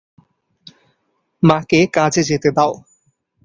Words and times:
মাকে 1.43 1.79
কাজে 1.93 2.21
যেতে 2.23 2.49
দাও। 2.51 2.71